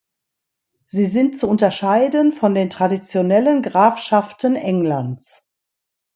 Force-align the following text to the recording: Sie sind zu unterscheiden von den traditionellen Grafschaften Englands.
Sie 0.87 1.05
sind 1.05 1.37
zu 1.37 1.47
unterscheiden 1.47 2.31
von 2.31 2.55
den 2.55 2.71
traditionellen 2.71 3.61
Grafschaften 3.61 4.55
Englands. 4.55 5.45